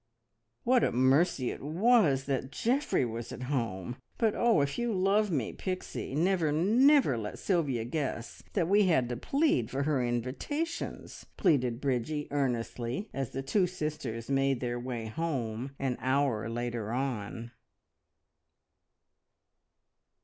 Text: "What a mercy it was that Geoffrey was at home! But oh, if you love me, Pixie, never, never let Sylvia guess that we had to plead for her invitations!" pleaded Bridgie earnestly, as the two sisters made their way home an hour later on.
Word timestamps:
"What 0.63 0.83
a 0.83 0.91
mercy 0.91 1.51
it 1.51 1.61
was 1.61 2.23
that 2.23 2.51
Geoffrey 2.51 3.05
was 3.05 3.31
at 3.31 3.43
home! 3.43 3.97
But 4.17 4.33
oh, 4.33 4.61
if 4.61 4.79
you 4.79 4.91
love 4.91 5.29
me, 5.29 5.53
Pixie, 5.53 6.15
never, 6.15 6.51
never 6.51 7.19
let 7.19 7.37
Sylvia 7.37 7.85
guess 7.85 8.41
that 8.53 8.67
we 8.67 8.87
had 8.87 9.09
to 9.09 9.15
plead 9.17 9.69
for 9.69 9.83
her 9.83 10.03
invitations!" 10.03 11.27
pleaded 11.37 11.79
Bridgie 11.79 12.27
earnestly, 12.31 13.11
as 13.13 13.29
the 13.29 13.43
two 13.43 13.67
sisters 13.67 14.27
made 14.27 14.59
their 14.59 14.79
way 14.79 15.05
home 15.05 15.75
an 15.77 15.97
hour 16.01 16.49
later 16.49 16.91
on. 16.91 17.51